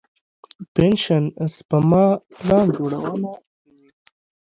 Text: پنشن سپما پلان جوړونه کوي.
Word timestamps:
پنشن 0.73 1.23
سپما 1.55 2.05
پلان 2.35 2.65
جوړونه 2.75 3.09
کوي. 3.15 3.33